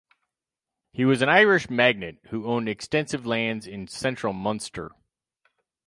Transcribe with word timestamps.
He 0.93 1.05
was 1.05 1.21
an 1.21 1.29
Irish 1.29 1.69
magnate 1.69 2.21
who 2.31 2.47
owned 2.47 2.67
extensive 2.67 3.27
lands 3.27 3.67
in 3.67 3.85
central 3.87 4.33
Munster. 4.33 4.89